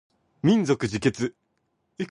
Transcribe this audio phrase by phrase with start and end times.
[0.41, 1.35] 民族自決